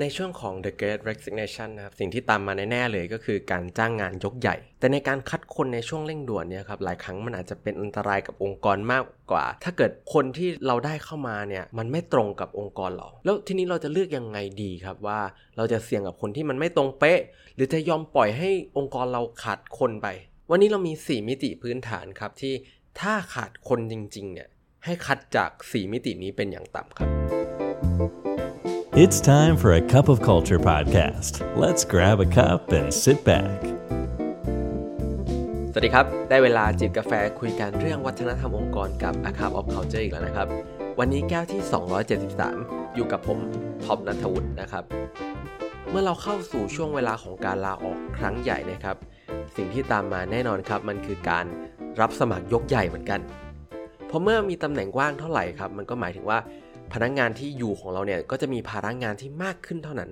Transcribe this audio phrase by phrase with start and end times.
[0.00, 15.20] ในช่วงของ The Great Resignation นะครับสิ่งที่ตามมาแน่ๆเลยก็คือการจ้างงานยกใหญ่ แต่ในการคัดคนในช่วงเร่งด่วนเนี่ยครับหลายครั้งมันอาจจะเป็นอันตรายกับองค์กรมากกว่า ถ้าเกิดคนที่เราได้เข้ามาเนี่ยมันไม่ตรงกับองค์กรเรา แล้วทีนี้เราจะเลือกยังไงดีครับว่า
[15.56, 17.20] เราจะเสี่ยงกับคนที่มันไม่ตรงเป๊ะ
[17.54, 20.06] หรือจะยอมปล่อยให้องค์กรเราขาดคนไป
[20.50, 22.54] วันนี้เรามี 4 มิติพื้นฐานครับที่
[23.00, 24.48] ถ้าขาดคนจริงๆเนี่ย
[24.84, 27.08] ให้คัดจาก 4 มิตินี้เป็นอย่างต่ำครับ
[28.96, 31.42] It's time for a cup of culture podcast.
[31.56, 33.58] Let's grab a cup and sit back.
[35.72, 40.48] สวัสดีครับ ได้เวลาจิบกาแฟคุยกันเรื่องวัฒนธรรมองค์กรกับ A Cup of Culture อีกแล้วนะครับ
[40.98, 41.62] วันนี้แก้วที่
[42.28, 43.38] 273 อยู่กับผม
[43.84, 44.84] ท็อปนัทวุฒินะครับ
[45.90, 48.96] เมื่อเราเข้าสู่ช่วงเวลาของการลาออกครั้งใหญ่นะครับ
[49.56, 51.44] สิ่งที่ตามมาแน่นอนครับ มันคือการ
[52.00, 53.20] รับสมัครยกใหญ่เหมือนกัน
[54.06, 56.38] เพราะเมื่อมีตำแหน่งว่างเท่าไหร่ครับ มันก็หมายถึงว่า
[56.94, 60.10] พนักงานที่อยู่ของเราเนี่ยก็จะมีภาระงานที่มากขึ้นเท่านั้น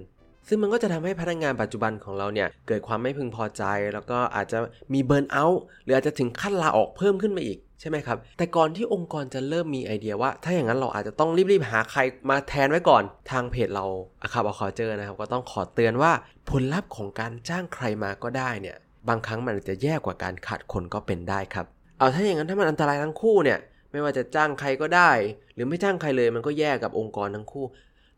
[0.48, 3.62] ซึ่งมันก็จะทำให้พนักงานปัจจุบันของเราเนี่ยเกิดความไม่พึงพอใจ
[3.94, 4.58] แล้วก็อาจจะ
[4.94, 13.86] มีเบิร์นเอาท์หรืออาจจะถึงขั้นลาออกเพิ่มขึ้นมาอีกใช่ไหมครับ แต่ก่อนที่องค์กรจะเริ่มมีไอเดียว่า ถ้าอย่างนั้นเราอาจจะต้องรีบๆหาใครมาแทนไว้ก่อนทางเพจเรา
[14.22, 16.12] อาคาบอคอเจอร์นะครับก็ต้องขอเตือนว่า
[16.50, 18.76] ผลลัพธ์ของการจ้างใครมาก็ได้เนี่ย
[19.08, 21.66] บางครั้งมันจะแย่กว่าการขาดคนก็เป็นได้ครับ
[21.98, 23.58] เอาถ้าอย่างนั้นถ้ามันอันตรายทั้งคู่เนี่ย
[23.92, 25.10] ไม่ว่าจะจ้างใครก็ได้
[25.54, 27.66] หรือไม่จ้างใครเลยมันก็แย่กับองค์กรทั้งคู่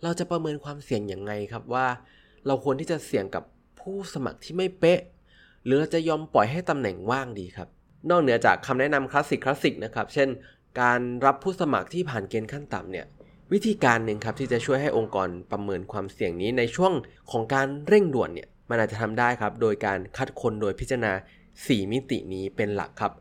[0.02, 1.86] เราจะประเมินความเสี่ยงอย่างไงครับว่า
[2.46, 3.44] เราควรที่จะเสี่ยงกับ
[3.80, 5.00] ผู้สมัครที่ไม่เป๊ะ
[5.64, 7.68] หรือเราจะยอมปล่อยให้ตำแหน่งว่างดีครับ
[8.10, 10.28] นอกเหนือจากคำแนะนำคลาสสิกคลาสสิกนะครับ เช่น
[10.80, 13.06] การรับผู้สมัครที่ผ่านเกณฑ์ขั้นต่ำเนี่ย
[13.52, 16.92] วิธีการหนึ่งครับที่จะช่วยให้องค์กรประเมินความเสี่ยงนี้ในช่วง
[17.30, 21.12] ของการเร่งด่วนเนี่ยมันอาจจะทำได้ครับ โดยการคัดคนโดยพิจารณา
[21.52, 23.12] 4 มิตินี้เป็นหลักครับ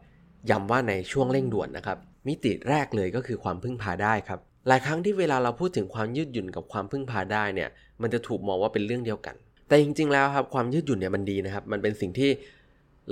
[0.50, 7.70] ย้ำว่าในช่วงเร่งด่วนนะครับ มิติแรกเลยก็คือความพึ่งพาได้ครับ หลายครั้งที่เวลาเราพูดถึงความยืดหยุ่นกับความพึ่งพาได้เนี่ย
[8.02, 9.36] มันจะถูกมองว่าเป็นเรื่องเดียวกัน
[9.68, 12.30] แต่จริง ๆ แล้วครับความยืดหยุ่นเนี่ยมันดีนะครับ มันเป็นสิ่งที่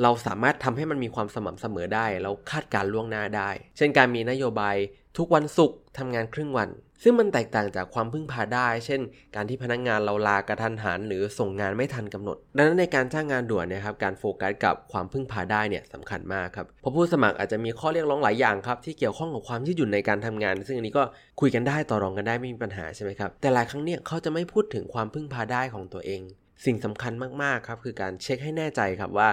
[0.01, 4.75] เราสามารถทำให้มันมีความสม่ำเสมอได้ แล้วคาดการล่วงหน้าได้ เช่นการมีนโยบาย
[5.17, 6.69] ทุกวันศุกร์ทำงานครึ่งวัน
[7.03, 9.01] ซึ่งมันแตกต่างจากความพึ่งพาได้ เช่น
[9.35, 21.03] การที่พนักงงานเราลากระทันหันหรือส่งงานไม่ทันกำหนด ดังนั้นในการจ้างงานด่วนนะครับ การโฟกัสกับความพึ่งพาได้เนี่ยสำคัญมากครับ เพราะผู้สมัครอาจจะมีข้อเรียกร้องหลายอย่างครับที่เกี่ยวข้องกับความยืดหยุ่นในการทำงาน ซึ่งอันนี้ก็
[21.41, 26.21] คุยกันได้ต่อรองกันได้ไม่มีปัญหาใช่ไหมครับ แต่หลายครั้งเนี่ยเขาจะไม่พูดถึงความพึ่งพาได้ของตัวเอง
[26.65, 27.13] สิ่งสำคัญ
[27.43, 29.29] มากๆครับคือการเช็คให้แน่ใจครับว่า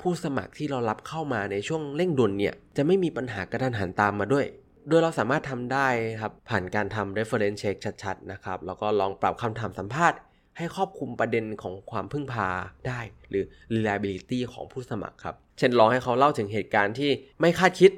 [0.00, 4.46] ผู้สมัครที่เรารับเข้ามาในช่วงเร่งด่วนเนี่ยจะไม่มีปัญหากระทันหันตามมาด้วย
[4.90, 5.88] โดยเราสามารถทำได้
[6.20, 10.18] ครับผ่านการทำ reference check ชัดๆนะครับแล้วก็ลองปรับคำถามสัมภาษณ์
[10.58, 12.48] ให้ครอบคลุมประเด็นของความพึ่งพา
[12.86, 17.92] ได้ หรือ reliability ของผู้สมัครครับ เช่นลองให้เขาเล่าถึงเหตุการณ์ที่ไม่คาดคิด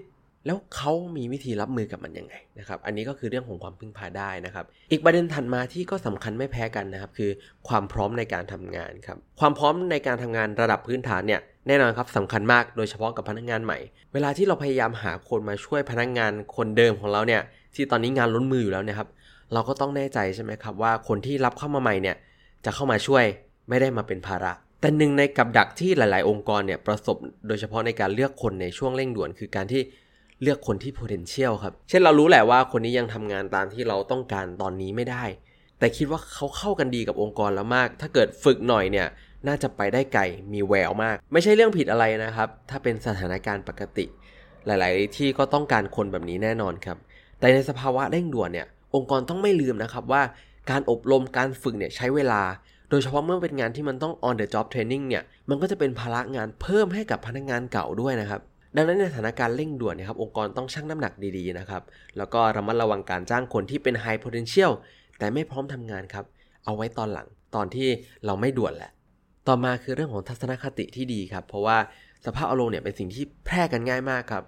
[0.47, 7.31] แล้วเขามีวิธีรับมือกับมันยังไงนะครับ อันนี้ก็คือเรื่องของความพึ่งพาได้นะครับ อีกประเด็นถัดมาที่ก็สำคัญไม่แพ้กันนะครับ คือ
[7.69, 13.79] ความพร้อมในการทำงานครับ ความพร้อมในการทำงานระดับพื้นฐานเนี่ย แน่นอนครับสำคัญมากโดยเฉพาะกับพนักงานใหม่
[14.13, 17.43] เวลาที่เราพยายามหาคนมาช่วยพนักงานคนเดิมของเราเนี่ย
[17.75, 19.09] ที่ตอนนี้งานล้นมืออยู่แล้วนี่ยครับ
[19.53, 22.17] เราก็ต้องแน่ใจใช่ไหมครับว่าคนที่รับเข้ามาใหม่เนี่ย
[22.65, 23.25] จะเข้ามาช่วย
[23.69, 27.17] ไม่ได้มาเป็นภาระ แต่หนึ่งในกับดักที่หลาย ๆ องค์กรเนี่ยประสบ
[27.49, 29.83] โดยเฉพาะในการเลือกคนในช่วงเร่งด่วน คือการที่
[30.43, 35.25] เลือกคนที่ potential ครับ เช่นเรารู้แหละว่าคนนี้ยังทำงานตามที่เราต้องการตอนนี้ไม่ได้
[35.79, 39.07] แต่คิดว่าเขาเข้ากันดีกับองค์กรแล้วมาก ถ้าเกิดฝึกหน่อยเนี่ย
[39.47, 40.23] น่าจะไปได้ไกล
[40.53, 44.07] มีแววมาก ไม่ใช่เรื่องผิดอะไรนะครับ ถ้าเป็นสถานการณ์ปกติ
[44.67, 46.97] หลาย ๆ ที่ก็ต้องการคนแบบนี้แน่นอนครับ
[47.39, 50.23] แต่ในสภาวะเร่งด่วนเนี่ย องค์กรต้องไม่ลืมนะครับว่า
[50.71, 52.43] การอบรมการฝึกเนี่ยใช้เวลา
[52.91, 58.41] โดยเฉพาะเมื่อเป็นงานที่มันต้อง on the job training เนี่ย มันก็จะเป็นภาระงานเพิ่มให้กับพนักงานเก่าด้วยนะครับ
[58.77, 61.83] ดังนั้นในสถานการณ์เร่งด่วนนี่ยครับ องค์กรต้องชั่งน้ำหนักดีๆนะครับ
[62.17, 64.73] แล้วก็ระมัดระวังการจ้างคนที่เป็น high potential
[65.19, 66.25] แต่ไม่พร้อมทำงานครับ
[66.65, 67.89] เอาไว้ตอนหลัง ตอนที่
[68.27, 68.91] เราไม่ด่วนแหละ
[69.49, 71.79] ต่อมาคือเรื่องของทัศนคติที่ดีครับ เพราะว่า
[72.27, 74.45] สภาพอารมณ์เนี่ยเป็นสิ่งที่แพร่กันง่ายมากครับ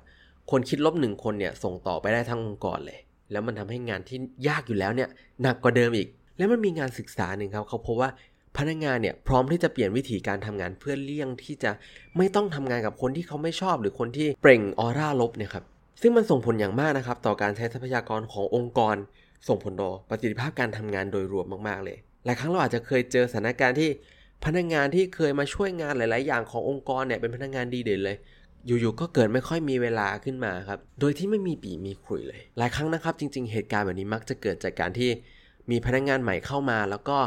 [0.51, 2.99] คนคิดลบหนึ่งคนเนี่ยส่งต่อไปได้ทั้งองค์กรเลย
[3.33, 4.19] แล้วมันทำให้งานที่
[4.49, 5.09] ยากอยู่แล้วเนี่ย
[5.43, 8.11] หนักกว่าเดิมอีก แล้วมันมีงานศึกษาหนึ่งครับเขาพบว่า
[8.59, 11.71] พนักงานเนี่ยพร้อมที่จะเปลี่ยนวิธีการทำงานเพื่อเลี่ยงที่จะ
[12.17, 15.65] ไม่ต้องทำงานกับคนที่เขาไม่ชอบ หรือคนที่เปล่งออร่าลบเนี่ยครับ
[16.01, 18.97] ซึ่งมันส่งผลอย่างมากนะครับ ต่อการใช้ทรัพยากรขององค์กร
[19.49, 23.91] ส่งผลต่อประสิทธิภาพการทำงานโดยรวมมากๆเลย หลายครั้งเราอาจจะเคยเจอสถานการณ์ที่
[24.45, 28.17] พนักงานที่เคยมาช่วยงานหลาย ๆ อย่างขององค์กรเนี่ยเป็นพนักงานดีเด่นเลย
[28.67, 35.11] อยู่ๆ ก็เกิดไม่ค่อยมีเวลาขึ้นมาครับ โดยที่ไม่มีปีมีคุยเลย หลายครั้งนะครับ จริง ๆ เหตุการณ์แบบนี้มักจะเกิดจากการที่
[35.71, 37.19] มีพนักงานใหม่เข้ามา แล้วก็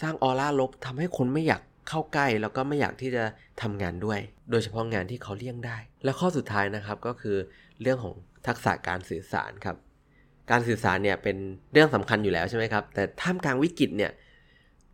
[0.00, 3.24] สร้างออร่าลบทำให้คนไม่อยากเข้าใกล้ แล้วก็ไม่อยากที่จะ
[3.62, 4.18] ทำงานด้วย
[4.50, 7.36] โดยเฉพาะงานที่เขาเลี่ยงได้ และข้อสุดท้ายนะครับก็คือ
[7.82, 8.14] เรื่องของ
[8.46, 9.76] ทักษะการสื่อสารครับ
[10.50, 11.36] การสื่อสารเนี่ยเป็น
[11.72, 14.10] เรื่องสำคัญอยู่แล้วใช่ไหมครับ แต่ท่ามกลางวิกฤตเนี่ย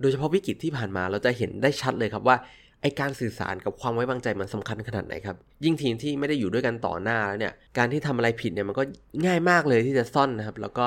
[0.01, 2.37] โดยเฉพาะวิกฤตที่ผ่านมาเราจะเห็นได้ชัดเลยครับว่า
[2.83, 8.83] ไอการสื่อสารกับความไว้วางใจมันสำคัญขนาดไหนครับ ยิ่งทีมที่ไม่ได้อยู่ด้วยกันต่อหน้าแล้วเนี่ย การที่ทำอะไรผิดเนี่ยมันก็
[9.27, 10.85] ง่ายมากเลยที่จะซ่อนนะครับ แล้วก็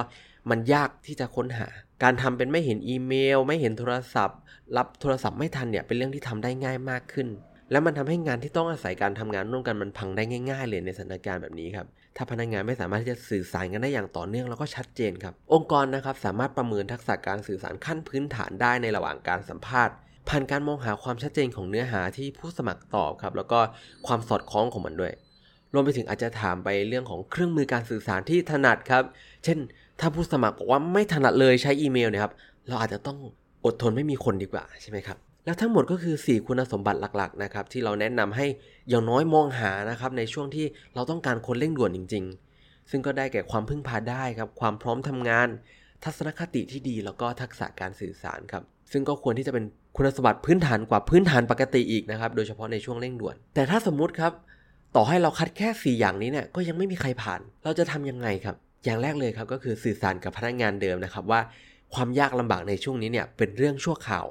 [0.50, 1.68] มันยากที่จะค้นหา
[2.04, 4.40] การทำเป็นไม่เห็นอีเมล ไม่เห็นโทรศัพท์
[4.78, 7.28] รับโทรศัพท์ไม่ทันเนี่ยเป็นเรื่องที่ทำได้ง่ายมากขึ้น
[7.72, 11.88] แล้วมันทำให้งานที่ต้องอาศัยการทำงานร่วมกันมันพังได้ง่าย ๆ เลยในสถานการณ์แบบนี้ครับ
[12.18, 19.94] ถ้าพนักงานไม่สามารถที่จะสื่อสารกันได้อย่างต่อเนื่องแล้วก็ชัดเจนครับ องค์กรนะครับสามารถประเมินทักษะการสื่อสารขั้นพื้นฐานได้ในระหว่างการสัมภาษณ์
[20.30, 23.60] ผ่านการมองหาความชัดเจนของเนื้อหาที่ผู้สมัครตอบครับ แล้วก็
[24.08, 25.14] ความสอดคล้องของมันด้วย
[25.74, 29.04] รวมไปถึงอาจจะถามไปเรื่องของเครื่องมือการสื่อสารที่ถนัดครับ
[29.44, 29.58] เช่น
[30.00, 32.34] ถ้าผู้สมัครบอกว่าไม่ถนัดเลยใช้อีเมลนะครับ
[32.68, 33.18] เราอาจจะต้อง
[33.66, 38.46] อดทนไม่มีคนดีกว่าใช่ไหมครับ แล้วทั้งหมดก็คือ 4 คุณสมบัติหลักๆนะครับที่เราแนะนำให้
[38.90, 40.66] อย่างน้อยมองหานะครับในช่วงที่
[40.96, 42.26] เราต้องการคนเร่งด่วนจริง
[42.58, 45.48] ๆ ซึ่งก็ได้แก่ความพึ่งพาได้ครับความพร้อมทำงาน
[46.04, 49.66] ทัศนคติที่ดีแล้วก็ทักษะการสื่อสารครับซึ่งก็ควรที่จะเป็น
[49.96, 54.32] คุณสมบัติพื้นฐานกว่าพื้นฐานปกติอีกนะครับโดยเฉพาะในช่วงเร่งด่วน แต่ถ้าสมมุติครับ
[54.96, 58.56] ต่อให้เราคัดแค่ 4 อย่างนี้เนี่ยก็ยังไม่มีใครผ่าน เราจะทำยังไงครับ
[58.86, 61.42] อย่างแรกเลยครับก็คือสื่อสารกับพนักงานเดิมนะครับว่า
[61.94, 64.26] ความยากลำบากในช่วงนี้เนี่ยเป็นเรื่องชั่วข่าว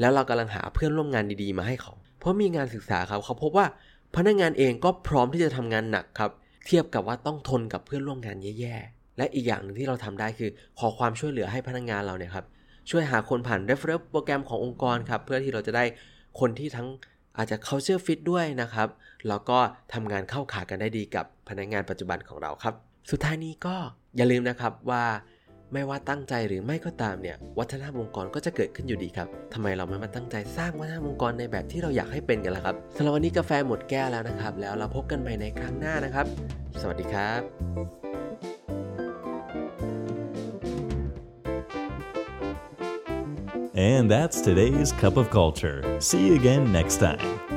[0.00, 3.66] แล้วเรากำลังหาเพื่อนร่วมงานดีๆมาให้เขา เพราะมีงานศึกษาครับเขาพบว่า
[4.16, 6.30] พนักงานเองก็พร้อมที่จะทำงานหนักครับ
[6.66, 12.46] เทียบกับว่าต้องทนกับเพื่อนร่วมงานแย่ๆ และอีกอย่างหนึ่งที่เราทำได้คือ ขอความช่วยเหลือให้พนักงานเราเนี่ยครับ
[12.90, 15.84] ช่วยหาคนผ่าน referral โปรแกรมขององค์กรครับเพื่อที่เราจะได้
[16.40, 16.88] คนที่ทั้ง
[17.36, 18.88] อาจจะ culture fit ด้วยนะครับ
[19.28, 19.58] แล้วก็
[19.94, 22.74] ทำงานเข้าขากันได้ดีกับพนักงานปัจจุบันของเราครับ
[23.10, 23.74] สุดท้ายนี้ก็
[24.16, 25.04] อย่าลืมนะครับว่า
[25.72, 36.26] ไม่ว่าตั้งใจหรือไม่ก็ตามเนี่ย วัฒนธรรมองค์กรก็จะเกิดขึ้นอยู่ดีครับทำไมเราไม่มาตั้งใจสร้างวัฒนธรรมองค์กรในแบบที่เราอยากให้เป็นกันล่ะครับสำหรับวันนี้กาแฟหมดแก้วแล้วนะครับ แล้วเราพบกันใหม่ในครั้งหน้านะครับ
[36.80, 37.40] สวัสดีครับ
[43.76, 45.78] And that's today's Cup of Culture.
[45.98, 47.53] See you again next time.